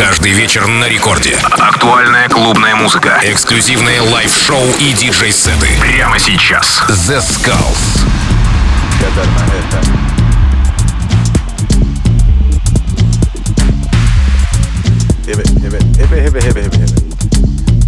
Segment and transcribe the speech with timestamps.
[0.00, 1.36] Каждый вечер на рекорде.
[1.58, 3.20] Актуальная клубная музыка.
[3.22, 5.68] Эксклюзивные лайв-шоу и диджей-сеты.
[5.78, 6.82] Прямо сейчас.
[6.88, 8.00] The Skulls.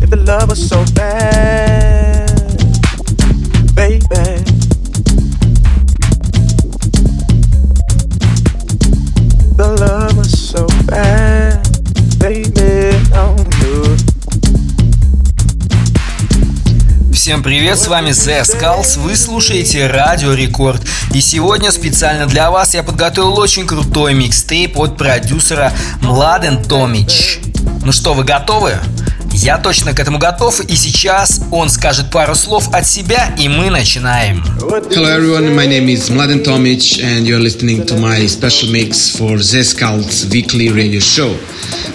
[0.02, 2.01] If the love was so bad,
[17.32, 20.82] Всем привет, с вами The Skulls, вы слушаете Радио Рекорд.
[21.14, 25.72] И сегодня специально для вас я подготовил очень крутой микстейп от продюсера
[26.02, 27.38] Младен Томич.
[27.86, 28.74] Ну что, вы готовы?
[29.34, 33.70] Я точно к этому готов, и сейчас он скажет пару слов от себя, и мы
[33.70, 34.44] начинаем.
[34.60, 39.38] Hello everyone, my name is Mladen Tomic and you're listening to my special mix for
[39.38, 41.34] Zeskalt's weekly radio show.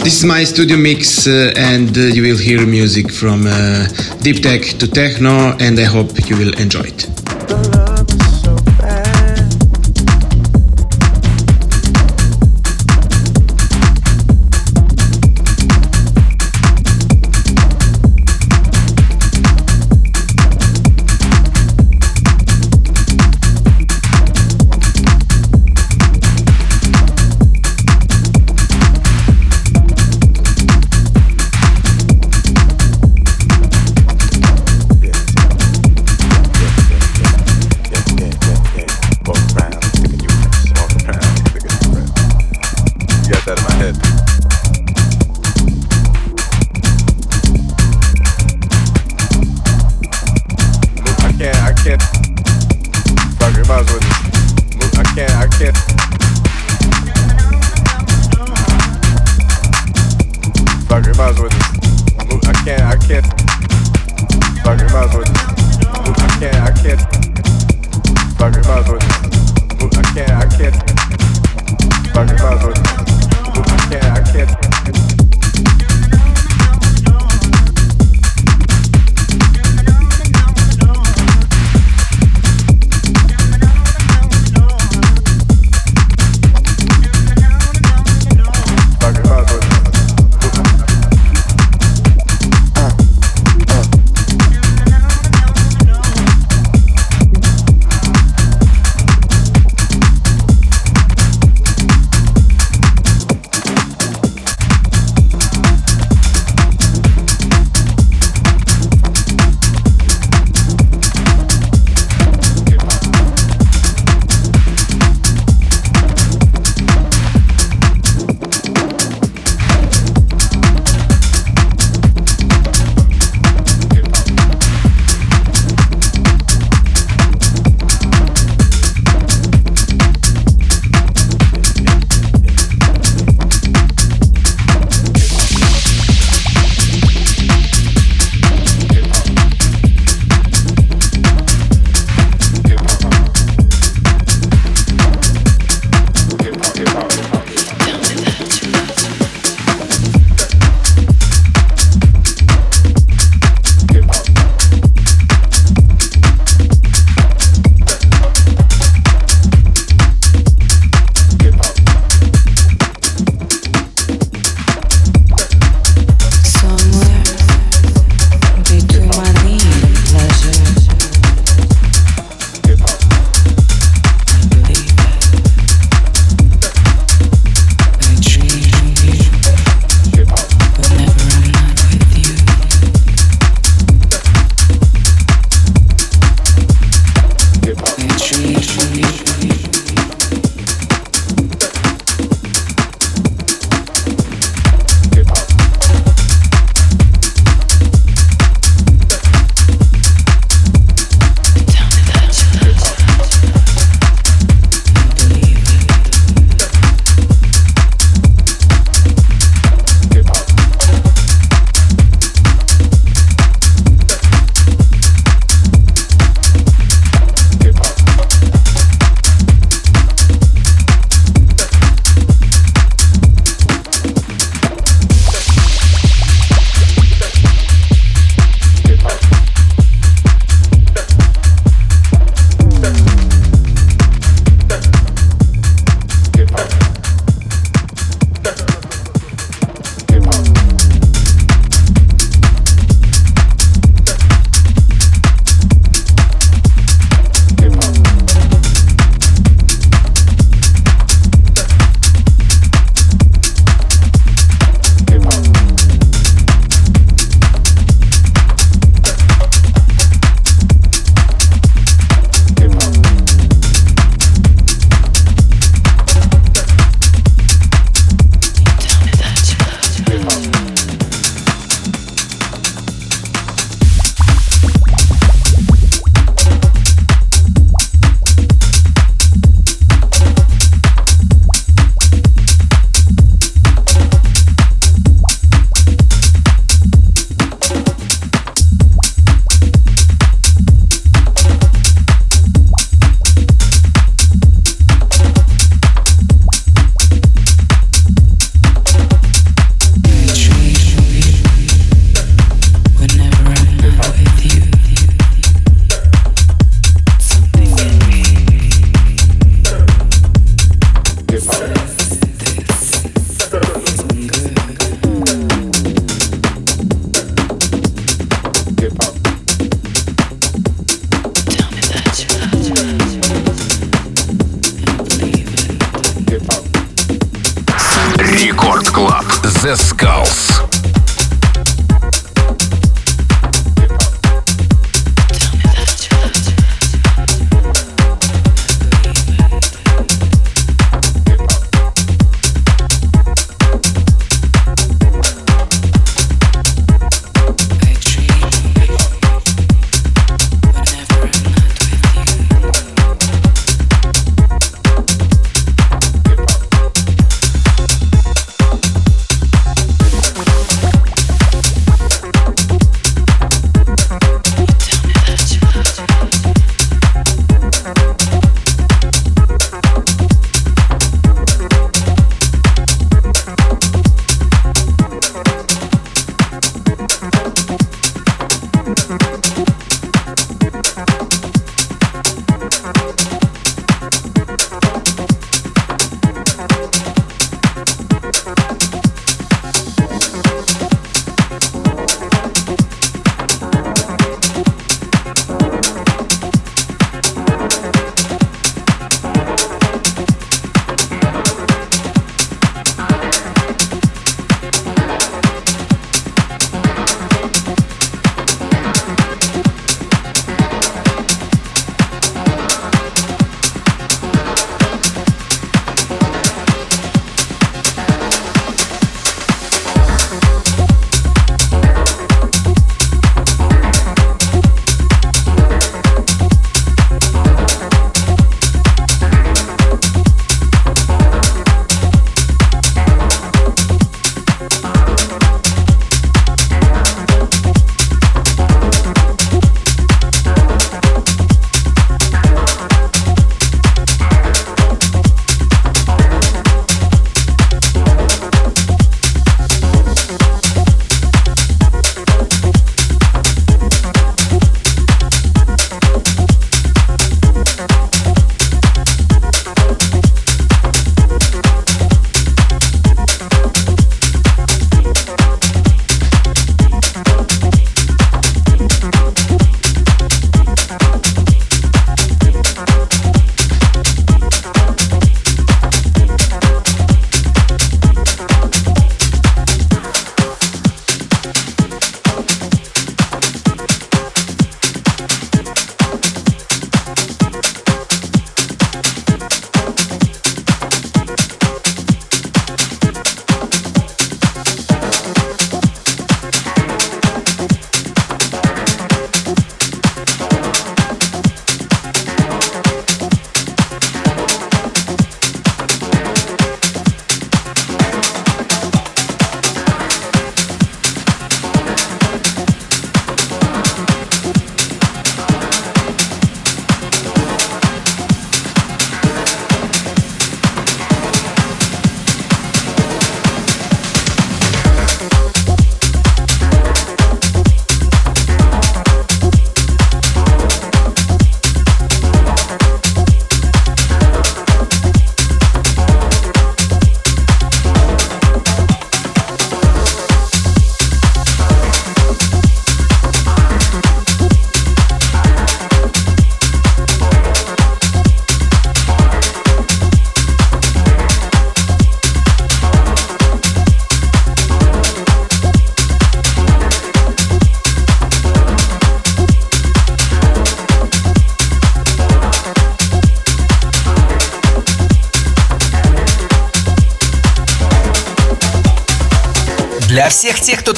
[0.04, 3.88] This is my studio mix uh, and uh, you will hear music from uh,
[4.22, 7.27] deep tech to techno and I hope you will enjoy it.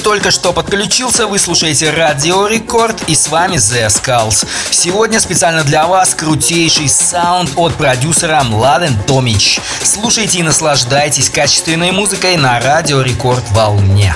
[0.10, 4.44] Только что подключился, вы слушаете Радио Рекорд и с вами The Skulls.
[4.72, 9.60] Сегодня специально для вас крутейший саунд от продюсера Младен Томич.
[9.84, 14.16] Слушайте и наслаждайтесь качественной музыкой на Радио Рекорд волне.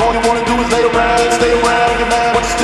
[0.00, 2.34] All you wanna do is lay around, stay around, you're mad.
[2.34, 2.59] What's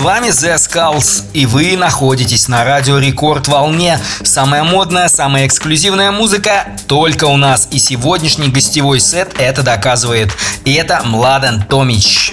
[0.00, 3.98] вами The Skulls, и вы находитесь на радио Рекорд волне.
[4.22, 7.68] Самая модная, самая эксклюзивная музыка только у нас.
[7.70, 10.30] И сегодняшний гостевой сет это доказывает.
[10.64, 12.32] И это Младен Томич.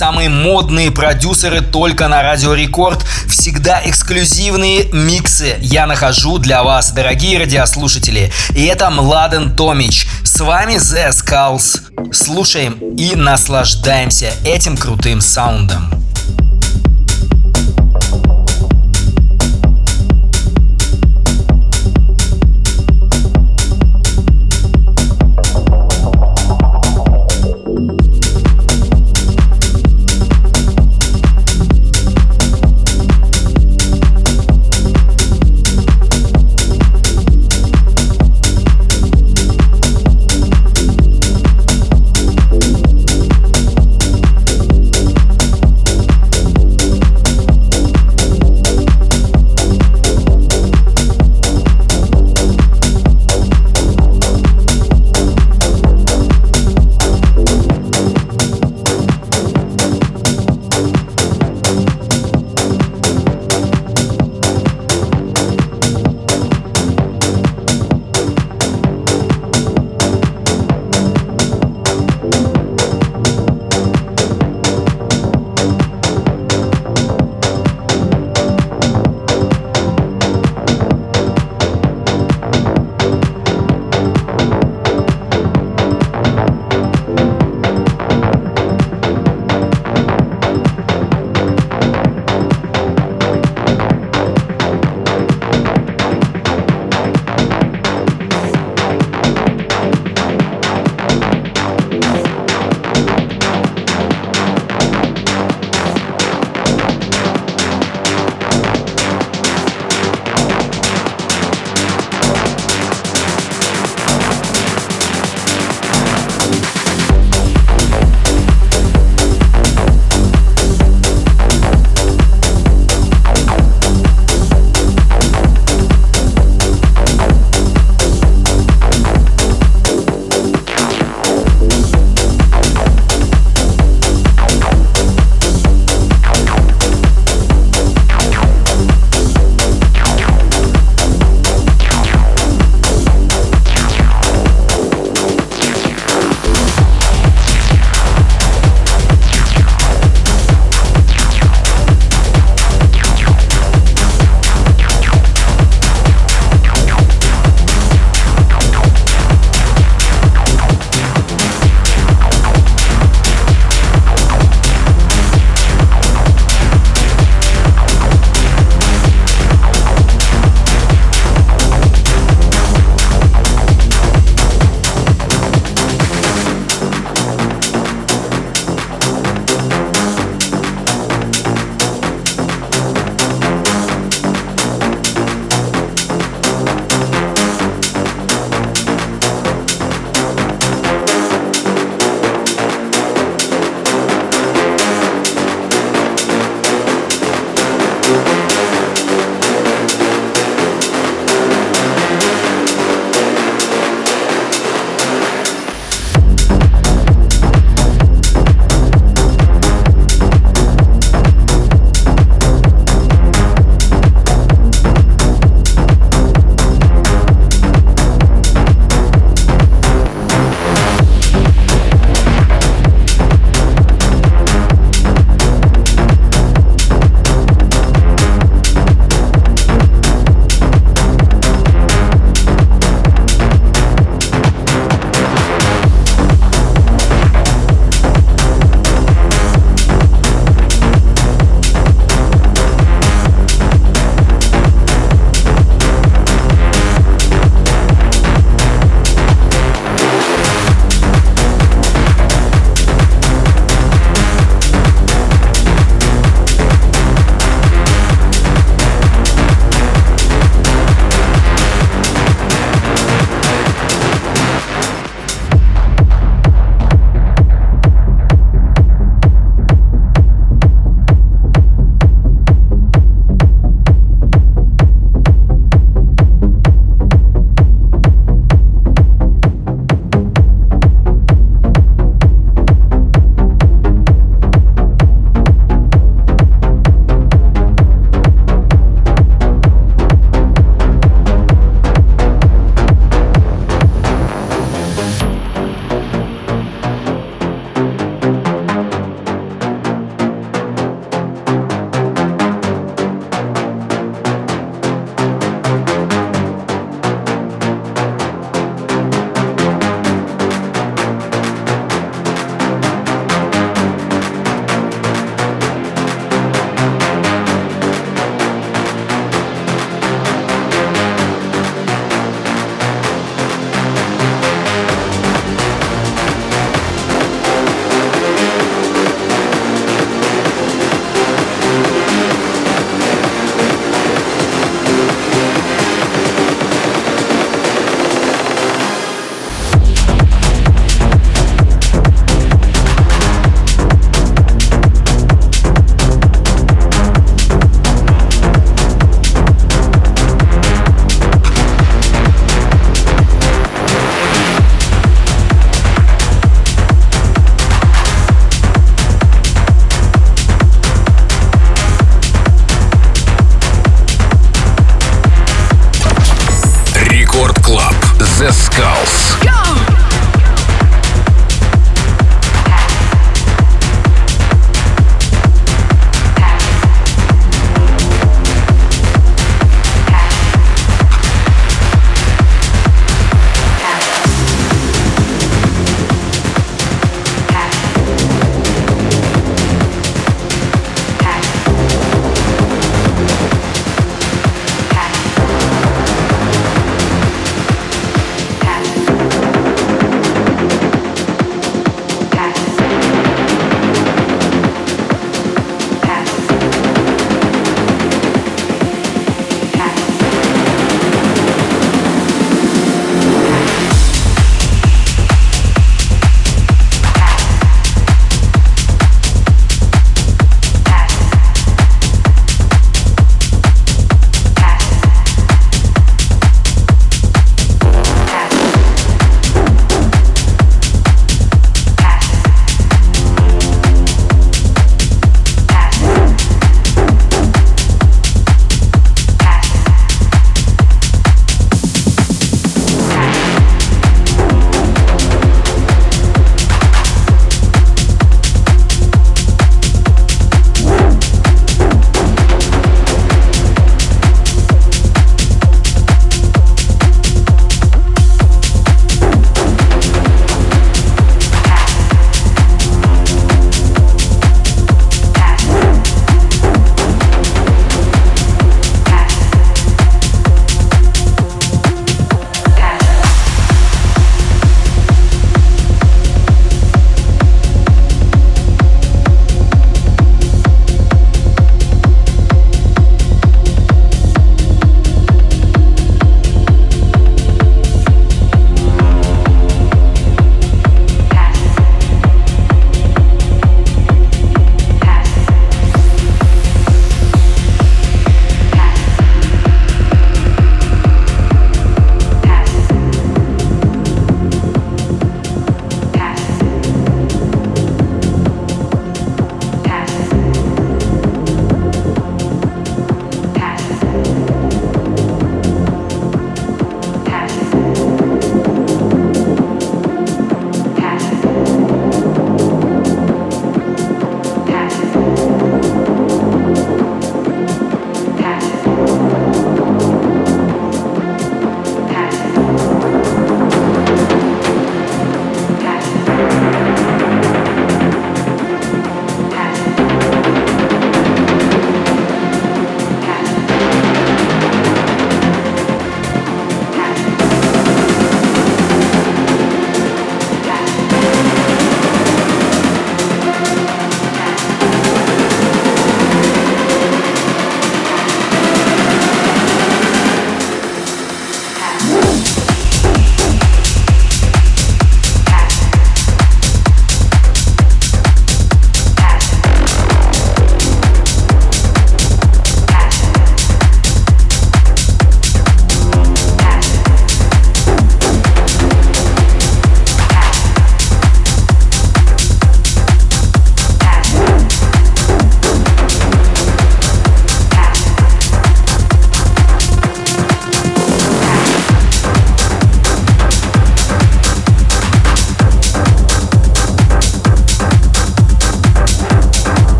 [0.00, 3.04] Самые модные продюсеры только на Радио Рекорд.
[3.28, 8.32] Всегда эксклюзивные миксы я нахожу для вас, дорогие радиослушатели.
[8.56, 10.06] И это Младен Томич.
[10.24, 11.82] С вами The Skulls.
[12.14, 15.99] Слушаем и наслаждаемся этим крутым саундом.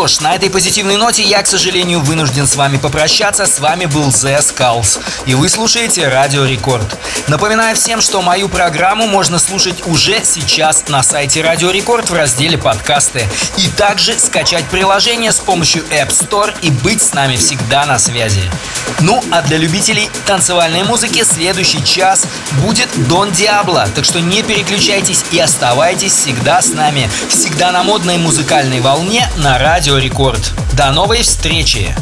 [0.00, 3.44] Что ж, на этой позитивной ноте я, к сожалению, вынужден с вами попрощаться.
[3.44, 4.98] С вами был The Skulls.
[5.26, 6.86] И вы слушаете Радио Рекорд.
[7.28, 12.56] Напоминаю всем, что мою программу можно слушать уже сейчас на сайте Радио Рекорд в разделе
[12.56, 13.26] подкасты.
[13.58, 18.50] И также скачать приложение с помощью App Store и быть с нами всегда на связи.
[19.00, 22.26] Ну, а для любителей танцевальной музыки следующий час
[22.62, 23.88] будет Дон Диабло.
[23.94, 27.10] Так что не переключайтесь и оставайтесь всегда с нами.
[27.28, 30.52] Всегда на модной музыкальной волне на Радио Рекорд.
[30.76, 31.94] До новой встречи!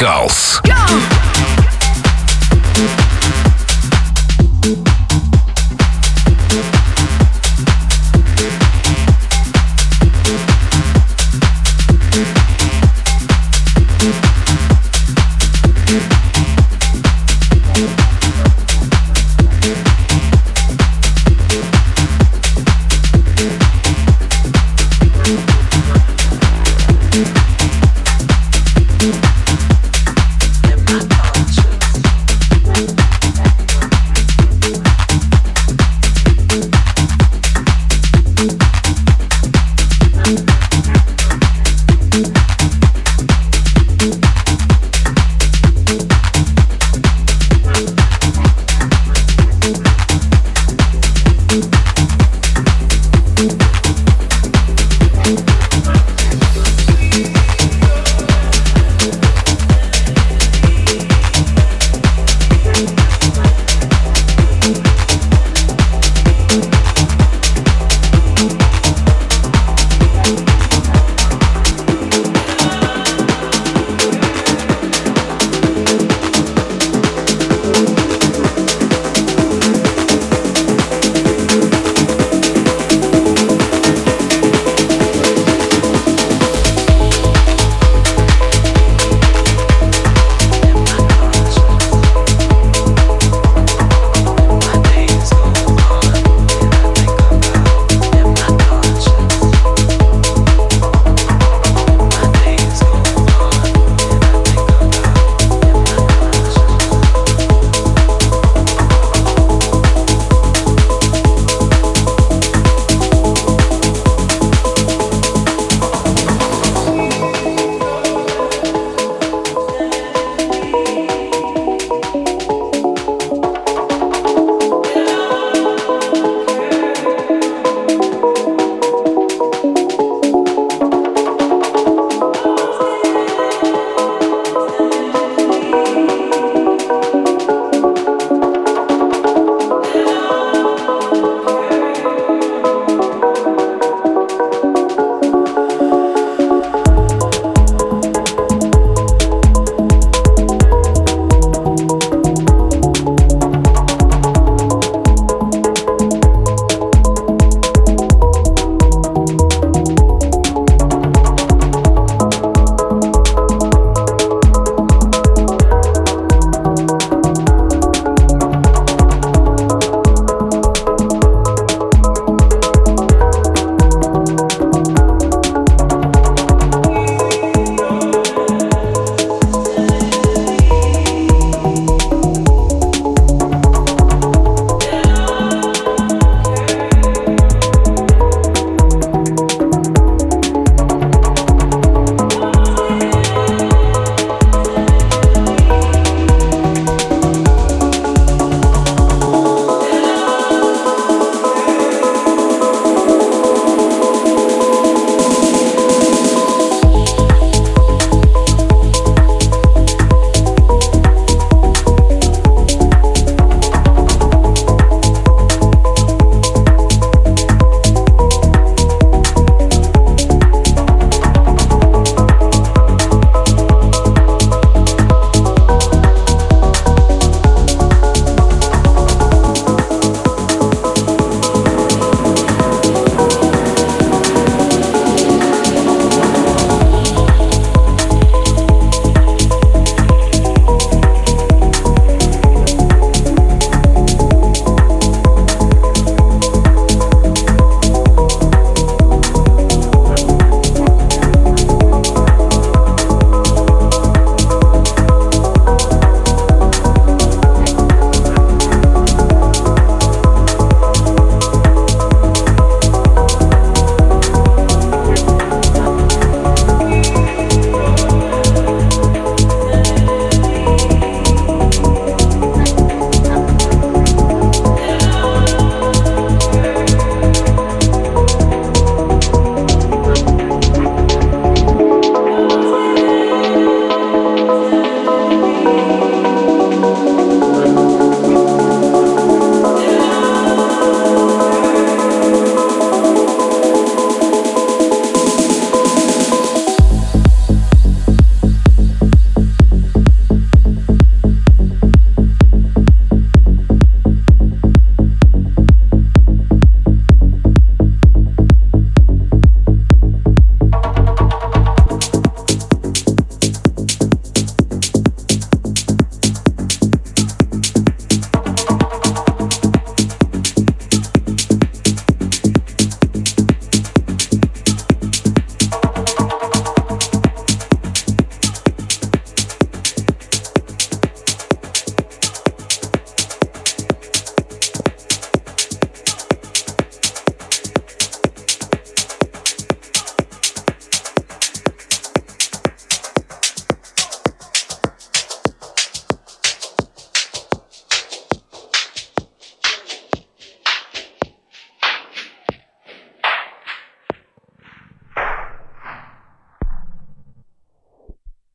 [0.00, 0.39] Рекорд